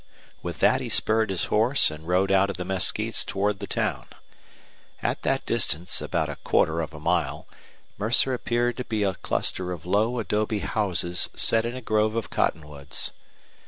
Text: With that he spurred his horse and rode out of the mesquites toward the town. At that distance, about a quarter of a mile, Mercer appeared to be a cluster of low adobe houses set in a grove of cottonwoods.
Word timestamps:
With 0.41 0.61
that 0.61 0.81
he 0.81 0.89
spurred 0.89 1.29
his 1.29 1.43
horse 1.53 1.91
and 1.91 2.07
rode 2.07 2.31
out 2.31 2.49
of 2.49 2.57
the 2.57 2.65
mesquites 2.65 3.23
toward 3.23 3.59
the 3.59 3.67
town. 3.67 4.07
At 5.03 5.21
that 5.21 5.45
distance, 5.45 6.01
about 6.01 6.27
a 6.27 6.37
quarter 6.37 6.81
of 6.81 6.91
a 6.95 6.99
mile, 6.99 7.45
Mercer 7.99 8.33
appeared 8.33 8.77
to 8.77 8.83
be 8.85 9.03
a 9.03 9.13
cluster 9.13 9.71
of 9.71 9.85
low 9.85 10.17
adobe 10.17 10.57
houses 10.57 11.29
set 11.35 11.67
in 11.67 11.75
a 11.75 11.81
grove 11.81 12.15
of 12.15 12.31
cottonwoods. 12.31 13.11